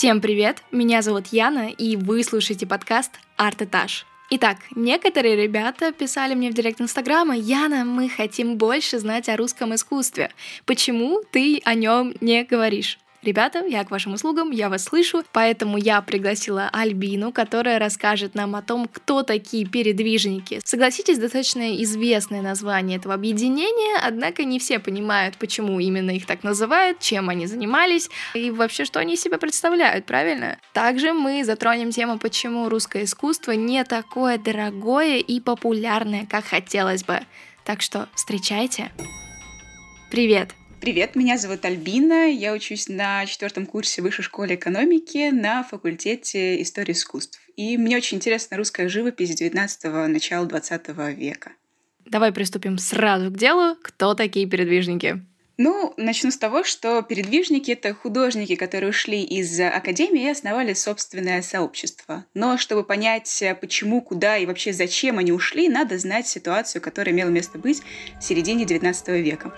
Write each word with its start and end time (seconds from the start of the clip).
Всем 0.00 0.22
привет! 0.22 0.62
Меня 0.72 1.02
зовут 1.02 1.26
Яна, 1.26 1.68
и 1.68 1.94
вы 1.94 2.24
слушаете 2.24 2.66
подкаст 2.66 3.10
«Арт-этаж». 3.36 4.06
Итак, 4.30 4.56
некоторые 4.74 5.36
ребята 5.36 5.92
писали 5.92 6.34
мне 6.34 6.50
в 6.50 6.54
директ 6.54 6.80
Инстаграма, 6.80 7.36
Яна, 7.36 7.84
мы 7.84 8.08
хотим 8.08 8.56
больше 8.56 8.98
знать 8.98 9.28
о 9.28 9.36
русском 9.36 9.74
искусстве. 9.74 10.30
Почему 10.64 11.22
ты 11.30 11.60
о 11.66 11.74
нем 11.74 12.14
не 12.22 12.44
говоришь? 12.44 12.98
Ребята, 13.22 13.62
я 13.66 13.84
к 13.84 13.90
вашим 13.90 14.14
услугам, 14.14 14.50
я 14.50 14.70
вас 14.70 14.84
слышу, 14.84 15.22
поэтому 15.32 15.76
я 15.76 16.00
пригласила 16.00 16.70
Альбину, 16.72 17.32
которая 17.32 17.78
расскажет 17.78 18.34
нам 18.34 18.56
о 18.56 18.62
том, 18.62 18.88
кто 18.90 19.22
такие 19.22 19.66
передвижники. 19.66 20.60
Согласитесь, 20.64 21.18
достаточно 21.18 21.76
известное 21.82 22.40
название 22.40 22.96
этого 22.96 23.12
объединения, 23.12 23.98
однако 24.02 24.44
не 24.44 24.58
все 24.58 24.78
понимают, 24.78 25.36
почему 25.36 25.80
именно 25.80 26.10
их 26.10 26.24
так 26.24 26.42
называют, 26.42 27.00
чем 27.00 27.28
они 27.28 27.46
занимались 27.46 28.08
и 28.34 28.50
вообще, 28.50 28.86
что 28.86 29.00
они 29.00 29.14
из 29.14 29.20
себя 29.20 29.36
представляют, 29.36 30.06
правильно? 30.06 30.58
Также 30.72 31.12
мы 31.12 31.44
затронем 31.44 31.90
тему, 31.90 32.18
почему 32.18 32.70
русское 32.70 33.04
искусство 33.04 33.52
не 33.52 33.84
такое 33.84 34.38
дорогое 34.38 35.18
и 35.18 35.40
популярное, 35.40 36.24
как 36.24 36.46
хотелось 36.46 37.04
бы. 37.04 37.20
Так 37.64 37.82
что 37.82 38.08
встречайте. 38.14 38.90
Привет! 40.10 40.59
Привет, 40.80 41.14
меня 41.14 41.36
зовут 41.36 41.62
Альбина, 41.66 42.30
я 42.30 42.54
учусь 42.54 42.88
на 42.88 43.26
четвертом 43.26 43.66
курсе 43.66 44.00
Высшей 44.00 44.24
школы 44.24 44.54
экономики 44.54 45.28
на 45.30 45.62
факультете 45.62 46.62
истории 46.62 46.92
искусств. 46.92 47.38
И 47.54 47.76
мне 47.76 47.98
очень 47.98 48.16
интересна 48.16 48.56
русская 48.56 48.88
живопись 48.88 49.38
19-го, 49.38 50.06
начала 50.08 50.46
20 50.46 50.88
века. 51.18 51.52
Давай 52.06 52.32
приступим 52.32 52.78
сразу 52.78 53.30
к 53.30 53.36
делу. 53.36 53.76
Кто 53.82 54.14
такие 54.14 54.46
передвижники? 54.46 55.20
Ну, 55.58 55.92
начну 55.98 56.30
с 56.30 56.38
того, 56.38 56.64
что 56.64 57.02
передвижники— 57.02 57.70
это 57.72 57.92
художники, 57.92 58.54
которые 58.54 58.88
ушли 58.88 59.22
из 59.22 59.60
академии 59.60 60.22
и 60.22 60.30
основали 60.30 60.72
собственное 60.72 61.42
сообщество. 61.42 62.24
Но 62.32 62.56
чтобы 62.56 62.84
понять, 62.84 63.44
почему, 63.60 64.00
куда 64.00 64.38
и 64.38 64.46
вообще 64.46 64.72
зачем 64.72 65.18
они 65.18 65.30
ушли, 65.30 65.68
надо 65.68 65.98
знать 65.98 66.26
ситуацию, 66.26 66.80
которая 66.80 67.14
имела 67.14 67.28
место 67.28 67.58
быть 67.58 67.82
в 68.18 68.24
середине 68.24 68.64
XIX 68.64 69.20
века. 69.20 69.54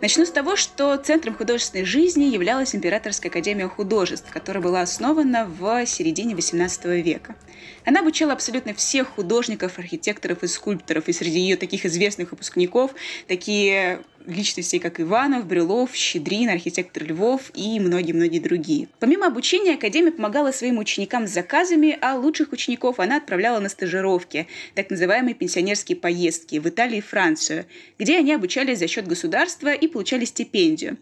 Начну 0.00 0.24
с 0.24 0.30
того, 0.30 0.56
что 0.56 0.96
центром 0.96 1.34
художественной 1.34 1.84
жизни 1.84 2.24
являлась 2.24 2.74
Императорская 2.74 3.30
академия 3.30 3.68
художеств, 3.68 4.30
которая 4.30 4.62
была 4.62 4.82
основана 4.82 5.46
в 5.46 5.86
середине 5.86 6.34
XVIII 6.34 7.00
века. 7.00 7.36
Она 7.84 8.00
обучала 8.00 8.32
абсолютно 8.32 8.74
всех 8.74 9.08
художников, 9.08 9.78
архитекторов 9.78 10.42
и 10.42 10.46
скульпторов, 10.46 11.08
и 11.08 11.12
среди 11.12 11.40
ее 11.40 11.56
таких 11.56 11.84
известных 11.84 12.30
выпускников 12.30 12.92
такие 13.28 14.00
личностей, 14.26 14.78
как 14.78 15.00
Иванов, 15.00 15.46
Брюлов, 15.46 15.94
Щедрин, 15.94 16.48
архитектор 16.48 17.04
Львов 17.04 17.50
и 17.54 17.80
многие-многие 17.80 18.38
другие. 18.38 18.88
Помимо 18.98 19.26
обучения, 19.26 19.74
Академия 19.74 20.12
помогала 20.12 20.52
своим 20.52 20.78
ученикам 20.78 21.26
с 21.26 21.30
заказами, 21.30 21.98
а 22.00 22.16
лучших 22.16 22.52
учеников 22.52 23.00
она 23.00 23.16
отправляла 23.16 23.58
на 23.58 23.68
стажировки, 23.68 24.46
так 24.74 24.90
называемые 24.90 25.34
пенсионерские 25.34 25.96
поездки 25.96 26.58
в 26.58 26.68
Италию 26.68 26.98
и 26.98 27.00
Францию, 27.00 27.66
где 27.98 28.18
они 28.18 28.32
обучались 28.32 28.78
за 28.78 28.88
счет 28.88 29.06
государства 29.06 29.61
и 29.70 29.86
получали 29.86 30.24
стипендию. 30.24 30.98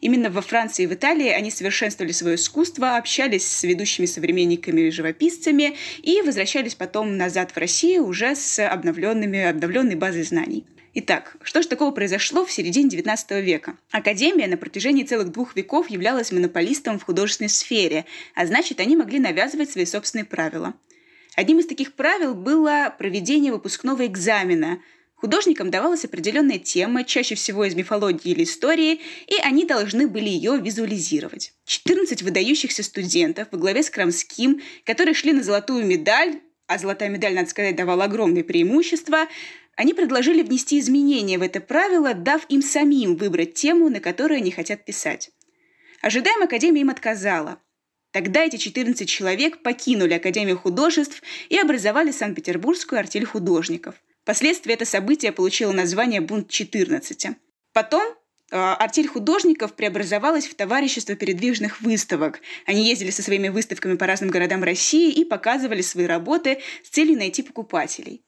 Именно 0.00 0.30
во 0.30 0.40
Франции 0.40 0.84
и 0.84 0.86
в 0.86 0.94
Италии 0.94 1.28
они 1.28 1.50
совершенствовали 1.50 2.12
свое 2.12 2.36
искусство, 2.36 2.96
общались 2.96 3.46
с 3.46 3.62
ведущими 3.64 4.06
современниками 4.06 4.82
и 4.82 4.90
живописцами 4.90 5.76
и 6.02 6.22
возвращались 6.22 6.74
потом 6.74 7.16
назад 7.16 7.52
в 7.52 7.56
Россию 7.58 8.06
уже 8.06 8.34
с 8.34 8.66
обновленными, 8.66 9.40
обновленной 9.42 9.96
базой 9.96 10.22
знаний. 10.22 10.64
Итак, 10.96 11.36
что 11.42 11.60
же 11.60 11.66
такого 11.66 11.90
произошло 11.90 12.46
в 12.46 12.52
середине 12.52 12.88
XIX 12.88 13.40
века? 13.40 13.76
Академия 13.90 14.46
на 14.46 14.56
протяжении 14.56 15.02
целых 15.02 15.32
двух 15.32 15.56
веков 15.56 15.90
являлась 15.90 16.30
монополистом 16.30 17.00
в 17.00 17.02
художественной 17.02 17.48
сфере, 17.48 18.04
а 18.36 18.46
значит, 18.46 18.78
они 18.78 18.96
могли 18.96 19.18
навязывать 19.18 19.70
свои 19.70 19.86
собственные 19.86 20.24
правила. 20.24 20.74
Одним 21.34 21.58
из 21.58 21.66
таких 21.66 21.94
правил 21.94 22.36
было 22.36 22.94
проведение 22.96 23.52
выпускного 23.52 24.06
экзамена. 24.06 24.78
Художникам 25.14 25.70
давалась 25.70 26.04
определенная 26.04 26.58
тема, 26.58 27.04
чаще 27.04 27.34
всего 27.34 27.64
из 27.64 27.74
мифологии 27.74 28.32
или 28.32 28.44
истории, 28.44 29.00
и 29.26 29.36
они 29.42 29.64
должны 29.64 30.06
были 30.06 30.28
ее 30.28 30.58
визуализировать. 30.58 31.54
14 31.64 32.22
выдающихся 32.22 32.82
студентов 32.82 33.48
во 33.50 33.58
главе 33.58 33.82
с 33.82 33.90
Крамским, 33.90 34.60
которые 34.84 35.14
шли 35.14 35.32
на 35.32 35.42
золотую 35.42 35.86
медаль, 35.86 36.40
а 36.66 36.78
золотая 36.78 37.08
медаль, 37.08 37.34
надо 37.34 37.48
сказать, 37.48 37.76
давала 37.76 38.04
огромные 38.04 38.44
преимущества, 38.44 39.28
они 39.76 39.92
предложили 39.92 40.42
внести 40.42 40.78
изменения 40.78 41.38
в 41.38 41.42
это 41.42 41.60
правило, 41.60 42.14
дав 42.14 42.44
им 42.48 42.62
самим 42.62 43.16
выбрать 43.16 43.54
тему, 43.54 43.88
на 43.88 44.00
которую 44.00 44.38
они 44.38 44.50
хотят 44.50 44.84
писать. 44.84 45.30
Ожидаем, 46.00 46.42
Академия 46.42 46.82
им 46.82 46.90
отказала. 46.90 47.58
Тогда 48.12 48.44
эти 48.44 48.56
14 48.56 49.08
человек 49.08 49.62
покинули 49.62 50.14
Академию 50.14 50.56
художеств 50.56 51.22
и 51.48 51.58
образовали 51.58 52.12
Санкт-Петербургскую 52.12 53.00
артель 53.00 53.24
художников. 53.24 53.96
Впоследствии 54.24 54.72
это 54.72 54.86
событие 54.86 55.32
получило 55.32 55.72
название 55.72 56.22
«Бунт 56.22 56.48
14». 56.50 57.36
Потом 57.74 58.02
э, 58.50 58.56
Артель 58.56 59.06
художников 59.06 59.74
преобразовалась 59.74 60.46
в 60.46 60.54
товарищество 60.54 61.14
передвижных 61.14 61.82
выставок. 61.82 62.40
Они 62.64 62.88
ездили 62.88 63.10
со 63.10 63.22
своими 63.22 63.48
выставками 63.48 63.98
по 63.98 64.06
разным 64.06 64.30
городам 64.30 64.64
России 64.64 65.12
и 65.12 65.26
показывали 65.26 65.82
свои 65.82 66.06
работы 66.06 66.62
с 66.82 66.88
целью 66.88 67.18
найти 67.18 67.42
покупателей. 67.42 68.24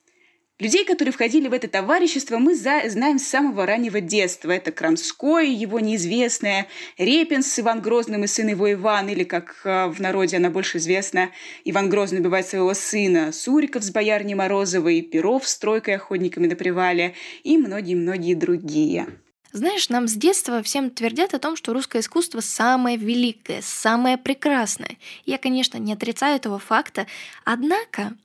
Людей, 0.59 0.87
которые 0.87 1.13
входили 1.13 1.49
в 1.49 1.53
это 1.53 1.69
товарищество, 1.69 2.39
мы 2.39 2.55
за, 2.55 2.89
знаем 2.89 3.19
с 3.19 3.29
самого 3.29 3.67
раннего 3.67 4.01
детства. 4.01 4.51
Это 4.51 4.73
Крамской, 4.73 5.51
его 5.51 5.81
неизвестная, 5.81 6.67
Репин 6.97 7.43
с 7.43 7.59
Иван 7.59 7.83
Грозным 7.83 8.25
и 8.25 8.27
сын 8.27 8.49
его 8.49 8.73
Иван, 8.73 9.11
или, 9.11 9.25
как 9.25 9.61
э, 9.65 9.89
в 9.89 10.01
народе 10.01 10.39
она 10.39 10.49
больше 10.49 10.79
известна, 10.79 11.31
Иван 11.65 11.91
Грозный 11.91 12.21
убивает 12.21 12.47
своего 12.47 12.73
сына, 12.73 13.33
Суриков 13.33 13.83
с 13.83 13.91
боярней 13.91 14.33
Морозовой, 14.33 15.03
Перов 15.03 15.47
с 15.47 15.59
тройкой 15.59 15.97
охотниками 15.97 16.47
на 16.47 16.57
привале 16.57 17.13
и 17.45 17.59
многие-многие 17.59 18.33
другие. 18.33 19.09
Знаешь, 19.53 19.91
нам 19.91 20.09
с 20.09 20.15
детства 20.15 20.63
всем 20.63 20.91
твердят 20.91 21.35
о 21.35 21.39
том, 21.39 21.57
что 21.57 21.75
русское 21.75 22.01
искусство 22.01 22.41
самое 22.41 22.97
великое, 22.97 23.61
самое 23.63 24.17
прекрасное. 24.17 24.97
Я, 25.27 25.37
конечно, 25.37 25.77
не 25.77 25.93
отрицаю 25.93 26.37
этого 26.37 26.59
факта, 26.59 27.07
однако 27.45 28.17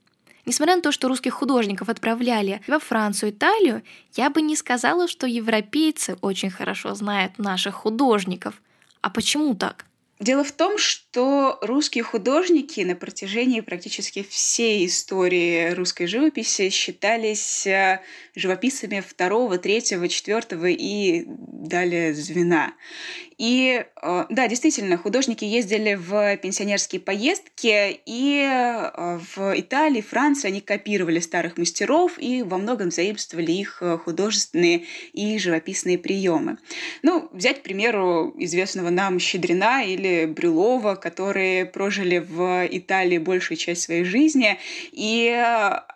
Несмотря 0.51 0.75
на 0.75 0.81
то, 0.81 0.91
что 0.91 1.07
русских 1.07 1.35
художников 1.35 1.88
отправляли 1.88 2.59
во 2.67 2.78
Францию, 2.78 3.31
Италию, 3.31 3.84
я 4.17 4.29
бы 4.29 4.41
не 4.41 4.57
сказала, 4.57 5.07
что 5.07 5.25
европейцы 5.25 6.17
очень 6.19 6.50
хорошо 6.50 6.94
знают 6.94 7.39
наших 7.39 7.73
художников. 7.73 8.62
А 9.00 9.09
почему 9.09 9.56
так? 9.56 9.85
Дело 10.19 10.44
в 10.44 10.51
том, 10.51 10.78
что 10.78 11.57
русские 11.62 12.03
художники 12.03 12.81
на 12.81 12.95
протяжении 12.95 13.62
практически 13.62 14.23
всей 14.23 14.85
истории 14.85 15.69
русской 15.72 16.06
живописи 16.06 16.69
считались 16.69 17.66
э, 17.66 18.01
живописцами 18.35 19.00
второго, 19.00 19.57
третьего, 19.57 20.09
четвертого 20.09 20.66
и 20.66 21.23
далее 21.28 22.13
звена. 22.13 22.73
И 23.41 23.84
э, 24.03 24.25
да, 24.29 24.47
действительно, 24.47 24.97
художники 24.97 25.44
ездили 25.44 25.96
в 25.96 26.38
пенсионерские 26.38 27.02
поездки, 27.02 28.00
и 28.06 28.40
э, 28.40 29.18
в 29.35 29.59
Италии, 29.59 30.02
Франции 30.02 30.47
они 30.50 30.62
копировали 30.62 31.19
старых 31.19 31.57
мастеров 31.57 32.19
и 32.19 32.44
во 32.44 32.59
многом 32.59 32.91
заимствовали 32.91 33.51
их 33.51 33.81
художественные 34.06 34.85
и 35.13 35.40
живописные 35.40 35.97
приемы. 35.97 36.59
Ну, 37.01 37.30
взять, 37.34 37.62
к 37.62 37.63
примеру, 37.63 38.31
известного 38.38 38.91
нам 38.91 39.18
Щедрина 39.18 39.84
или 39.84 40.25
Брюлова, 40.25 40.94
которые 40.94 41.66
прожили 41.66 42.19
в 42.19 42.68
Италии 42.69 43.18
большую 43.18 43.57
часть 43.57 43.81
своей 43.81 44.03
жизни, 44.03 44.59
и 44.91 45.35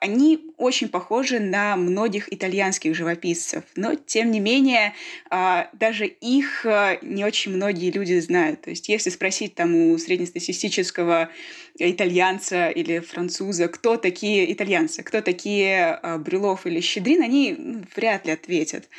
они 0.01 0.39
очень 0.57 0.89
похожи 0.89 1.39
на 1.39 1.75
многих 1.75 2.31
итальянских 2.31 2.95
живописцев. 2.95 3.63
Но, 3.75 3.95
тем 3.95 4.31
не 4.31 4.39
менее, 4.39 4.93
а, 5.29 5.69
даже 5.73 6.05
их 6.05 6.65
а, 6.65 6.97
не 7.01 7.23
очень 7.25 7.53
многие 7.53 7.91
люди 7.91 8.19
знают. 8.19 8.61
То 8.61 8.69
есть, 8.69 8.89
если 8.89 9.09
спросить 9.09 9.55
там 9.55 9.75
у 9.75 9.97
среднестатистического 9.97 11.29
итальянца 11.77 12.69
или 12.69 12.99
француза, 12.99 13.67
кто 13.67 13.97
такие 13.97 14.51
итальянцы, 14.51 15.03
кто 15.03 15.21
такие 15.21 15.99
а, 16.01 16.17
Брюлов 16.17 16.65
или 16.65 16.79
Щедрин, 16.79 17.21
они 17.21 17.55
ну, 17.57 17.83
вряд 17.95 18.25
ли 18.25 18.31
ответят. 18.31 18.89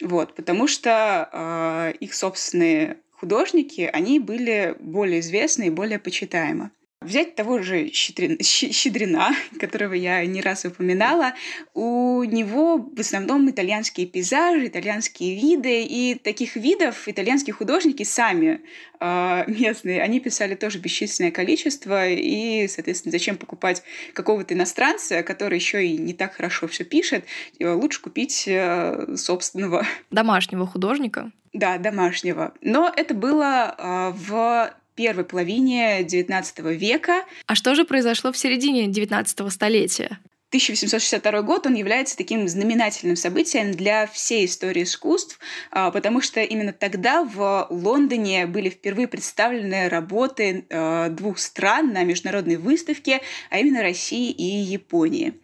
Вот, 0.00 0.36
потому 0.36 0.68
что 0.68 1.92
их 1.98 2.14
собственные 2.14 2.98
художники, 3.10 3.90
они 3.92 4.20
были 4.20 4.76
более 4.78 5.20
известны 5.20 5.66
и 5.66 5.70
более 5.70 5.98
почитаемы. 5.98 6.70
Взять 7.00 7.36
того 7.36 7.62
же 7.62 7.92
Щедрина, 7.92 9.30
которого 9.60 9.92
я 9.92 10.26
не 10.26 10.40
раз 10.40 10.64
упоминала, 10.64 11.34
у 11.72 12.24
него 12.24 12.78
в 12.78 12.98
основном 12.98 13.48
итальянские 13.48 14.06
пейзажи, 14.06 14.66
итальянские 14.66 15.40
виды, 15.40 15.84
и 15.84 16.16
таких 16.16 16.56
видов 16.56 17.06
итальянские 17.06 17.54
художники 17.54 18.02
сами 18.02 18.62
э, 18.98 19.44
местные, 19.46 20.02
они 20.02 20.18
писали 20.18 20.56
тоже 20.56 20.80
бесчисленное 20.80 21.30
количество, 21.30 22.08
и, 22.08 22.66
соответственно, 22.66 23.12
зачем 23.12 23.36
покупать 23.36 23.84
какого-то 24.12 24.54
иностранца, 24.54 25.22
который 25.22 25.54
еще 25.54 25.86
и 25.86 25.96
не 25.96 26.14
так 26.14 26.34
хорошо 26.34 26.66
все 26.66 26.82
пишет, 26.82 27.24
лучше 27.60 28.02
купить 28.02 28.44
э, 28.48 29.14
собственного. 29.16 29.86
Домашнего 30.10 30.66
художника. 30.66 31.30
Да, 31.52 31.78
домашнего. 31.78 32.54
Но 32.60 32.92
это 32.94 33.14
было 33.14 33.74
э, 33.78 34.12
в 34.16 34.74
первой 34.98 35.24
половине 35.24 36.02
XIX 36.02 36.74
века. 36.74 37.24
А 37.46 37.54
что 37.54 37.76
же 37.76 37.84
произошло 37.84 38.32
в 38.32 38.36
середине 38.36 38.88
XIX 38.88 39.48
столетия? 39.48 40.18
1862 40.48 41.42
год, 41.42 41.66
он 41.66 41.74
является 41.74 42.16
таким 42.16 42.48
знаменательным 42.48 43.16
событием 43.16 43.70
для 43.72 44.06
всей 44.08 44.46
истории 44.46 44.82
искусств, 44.82 45.38
а, 45.70 45.90
потому 45.92 46.20
что 46.20 46.40
именно 46.40 46.72
тогда 46.72 47.22
в 47.22 47.68
Лондоне 47.70 48.46
были 48.46 48.70
впервые 48.70 49.06
представлены 49.06 49.88
работы 49.88 50.66
а, 50.70 51.10
двух 51.10 51.38
стран 51.38 51.92
на 51.92 52.02
международной 52.02 52.56
выставке, 52.56 53.20
а 53.50 53.58
именно 53.58 53.82
России 53.82 54.32
и 54.32 54.42
Японии. 54.42 55.34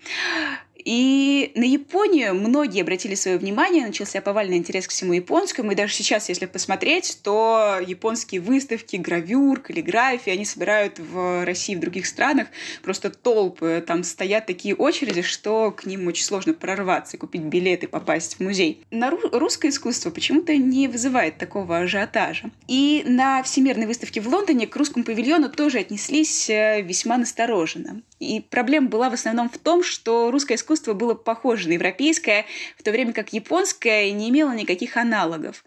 И 0.84 1.52
на 1.54 1.64
Японию 1.64 2.34
многие 2.34 2.82
обратили 2.82 3.14
свое 3.14 3.38
внимание, 3.38 3.86
начался 3.86 4.20
повальный 4.20 4.56
интерес 4.56 4.86
к 4.86 4.90
всему 4.90 5.14
японскому, 5.14 5.72
и 5.72 5.74
даже 5.74 5.94
сейчас, 5.94 6.28
если 6.28 6.46
посмотреть, 6.46 7.18
то 7.22 7.78
японские 7.84 8.40
выставки, 8.40 8.96
гравюр, 8.96 9.60
каллиграфии, 9.60 10.30
они 10.30 10.44
собирают 10.44 10.98
в 10.98 11.44
России 11.44 11.74
в 11.74 11.80
других 11.80 12.06
странах 12.06 12.48
просто 12.82 13.10
толпы, 13.10 13.82
там 13.86 14.04
стоят 14.04 14.46
такие 14.46 14.74
очереди, 14.74 15.22
что 15.22 15.70
к 15.70 15.86
ним 15.86 16.06
очень 16.06 16.24
сложно 16.24 16.52
прорваться, 16.52 17.16
купить 17.16 17.42
билеты, 17.42 17.88
попасть 17.88 18.36
в 18.36 18.40
музей. 18.40 18.82
На 18.90 19.08
ру- 19.08 19.36
русское 19.38 19.68
искусство 19.68 20.10
почему-то 20.10 20.56
не 20.56 20.88
вызывает 20.88 21.38
такого 21.38 21.78
ажиотажа. 21.78 22.50
И 22.68 23.04
на 23.06 23.42
Всемирной 23.42 23.86
выставке 23.86 24.20
в 24.20 24.28
Лондоне 24.28 24.66
к 24.66 24.76
русскому 24.76 25.04
павильону 25.04 25.48
тоже 25.48 25.78
отнеслись 25.78 26.50
э, 26.50 26.82
весьма 26.82 27.16
настороженно. 27.16 28.02
И 28.20 28.40
проблема 28.40 28.88
была 28.88 29.10
в 29.10 29.14
основном 29.14 29.48
в 29.48 29.58
том, 29.58 29.82
что 29.82 30.30
русское 30.30 30.54
искусство 30.54 30.73
было 30.94 31.14
похоже 31.14 31.68
на 31.68 31.72
европейское, 31.74 32.46
в 32.76 32.82
то 32.82 32.90
время 32.90 33.12
как 33.12 33.32
японское 33.32 34.10
не 34.12 34.30
имело 34.30 34.52
никаких 34.52 34.96
аналогов. 34.96 35.64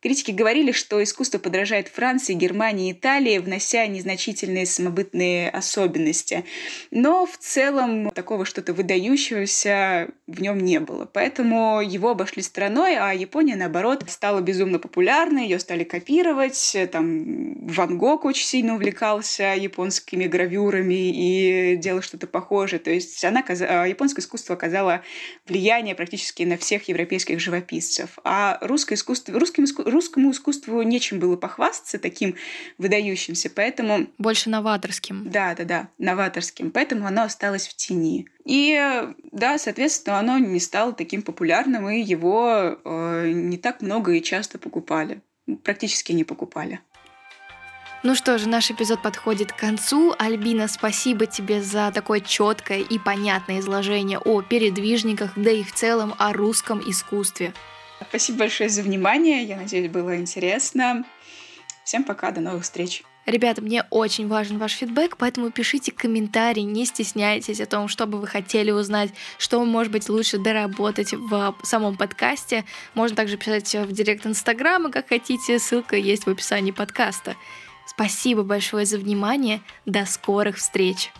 Критики 0.00 0.30
говорили, 0.30 0.70
что 0.70 1.02
искусство 1.02 1.38
подражает 1.38 1.88
Франции, 1.88 2.34
Германии, 2.34 2.92
Италии, 2.92 3.38
внося 3.38 3.84
незначительные 3.88 4.64
самобытные 4.64 5.50
особенности. 5.50 6.44
Но 6.92 7.26
в 7.26 7.36
целом 7.38 8.10
такого 8.12 8.44
что-то 8.44 8.72
выдающегося 8.74 10.08
в 10.28 10.40
нем 10.40 10.60
не 10.60 10.78
было. 10.78 11.04
Поэтому 11.04 11.80
его 11.80 12.10
обошли 12.10 12.42
стороной, 12.42 12.96
а 12.96 13.12
Япония, 13.12 13.56
наоборот, 13.56 14.04
стала 14.06 14.40
безумно 14.40 14.78
популярной, 14.78 15.42
ее 15.42 15.58
стали 15.58 15.82
копировать. 15.82 16.76
Там 16.92 17.66
Ван 17.66 17.98
Гог 17.98 18.24
очень 18.24 18.46
сильно 18.46 18.74
увлекался 18.76 19.54
японскими 19.56 20.26
гравюрами 20.26 21.10
и 21.10 21.76
делал 21.76 22.02
что-то 22.02 22.28
похожее. 22.28 22.78
То 22.78 22.90
есть 22.90 23.24
она, 23.24 23.42
а, 23.48 23.84
японское 23.86 24.20
искусство 24.20 24.54
оказало 24.54 25.02
влияние 25.48 25.96
практически 25.96 26.44
на 26.44 26.56
всех 26.56 26.88
европейских 26.88 27.40
живописцев. 27.40 28.10
А 28.22 28.58
русское 28.60 28.94
искусство, 28.94 29.36
русским 29.36 29.64
искусством 29.64 29.87
русскому 29.90 30.30
искусству 30.30 30.82
нечем 30.82 31.18
было 31.18 31.36
похвастаться 31.36 31.98
таким 31.98 32.34
выдающимся, 32.78 33.50
поэтому... 33.50 34.06
Больше 34.18 34.50
новаторским. 34.50 35.30
Да, 35.30 35.54
да, 35.54 35.64
да, 35.64 35.88
новаторским. 35.98 36.70
Поэтому 36.70 37.06
оно 37.06 37.22
осталось 37.22 37.66
в 37.66 37.74
тени. 37.74 38.26
И 38.44 38.78
да, 39.32 39.58
соответственно, 39.58 40.18
оно 40.18 40.38
не 40.38 40.60
стало 40.60 40.92
таким 40.92 41.22
популярным, 41.22 41.88
и 41.88 42.00
его 42.00 42.78
э, 42.84 43.30
не 43.32 43.58
так 43.58 43.82
много 43.82 44.12
и 44.12 44.22
часто 44.22 44.58
покупали. 44.58 45.20
Практически 45.64 46.12
не 46.12 46.24
покупали. 46.24 46.80
Ну 48.04 48.14
что 48.14 48.38
же, 48.38 48.48
наш 48.48 48.70
эпизод 48.70 49.02
подходит 49.02 49.52
к 49.52 49.56
концу. 49.56 50.14
Альбина, 50.18 50.68
спасибо 50.68 51.26
тебе 51.26 51.60
за 51.62 51.90
такое 51.92 52.20
четкое 52.20 52.78
и 52.78 52.98
понятное 52.98 53.58
изложение 53.58 54.20
о 54.20 54.40
передвижниках, 54.40 55.32
да 55.34 55.50
и 55.50 55.64
в 55.64 55.72
целом 55.72 56.14
о 56.16 56.32
русском 56.32 56.80
искусстве. 56.88 57.52
Спасибо 58.08 58.38
большое 58.38 58.68
за 58.68 58.82
внимание. 58.82 59.42
Я 59.42 59.56
надеюсь, 59.56 59.90
было 59.90 60.16
интересно. 60.16 61.04
Всем 61.84 62.04
пока, 62.04 62.30
до 62.30 62.40
новых 62.40 62.64
встреч. 62.64 63.02
Ребята, 63.28 63.60
мне 63.60 63.84
очень 63.90 64.26
важен 64.26 64.56
ваш 64.56 64.72
фидбэк, 64.72 65.18
поэтому 65.18 65.50
пишите 65.50 65.92
комментарии, 65.92 66.62
не 66.62 66.86
стесняйтесь 66.86 67.60
о 67.60 67.66
том, 67.66 67.86
что 67.86 68.06
бы 68.06 68.18
вы 68.18 68.26
хотели 68.26 68.70
узнать, 68.70 69.10
что 69.36 69.62
может 69.64 69.92
быть 69.92 70.08
лучше 70.08 70.38
доработать 70.38 71.12
в 71.12 71.54
самом 71.62 71.98
подкасте. 71.98 72.64
Можно 72.94 73.16
также 73.16 73.36
писать 73.36 73.74
в 73.74 73.92
директ 73.92 74.26
Инстаграма, 74.26 74.90
как 74.90 75.08
хотите, 75.08 75.58
ссылка 75.58 75.96
есть 75.96 76.24
в 76.24 76.30
описании 76.30 76.70
подкаста. 76.70 77.36
Спасибо 77.86 78.44
большое 78.44 78.86
за 78.86 78.96
внимание, 78.96 79.60
до 79.84 80.06
скорых 80.06 80.56
встреч! 80.56 81.10